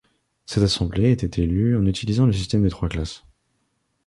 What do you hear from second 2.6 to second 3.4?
des trois classes.